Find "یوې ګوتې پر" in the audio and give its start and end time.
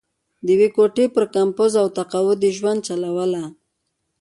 0.53-1.23